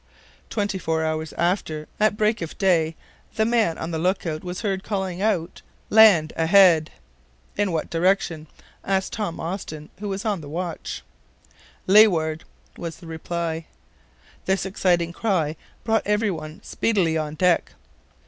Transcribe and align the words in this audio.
Twenty 0.49 0.79
four 0.79 1.05
hours 1.05 1.31
after, 1.33 1.87
at 1.99 2.17
break 2.17 2.41
of 2.41 2.57
day, 2.57 2.95
the 3.35 3.45
man 3.45 3.77
on 3.77 3.91
the 3.91 3.99
look 3.99 4.25
out 4.25 4.43
was 4.43 4.61
heard 4.61 4.83
calling 4.83 5.21
out, 5.21 5.61
"Land 5.91 6.33
ahead!" 6.35 6.89
"In 7.55 7.71
what 7.71 7.91
direction?" 7.91 8.47
asked 8.83 9.13
Tom 9.13 9.39
Austin, 9.39 9.91
who 9.99 10.09
was 10.09 10.25
on 10.25 10.41
watch. 10.41 11.03
"Leeward!" 11.85 12.45
was 12.77 12.95
the 12.97 13.05
reply. 13.05 13.67
This 14.45 14.65
exciting 14.65 15.13
cry 15.13 15.55
brought 15.83 16.07
everyone 16.07 16.61
speedily 16.63 17.15
on 17.15 17.35
deck. 17.35 17.73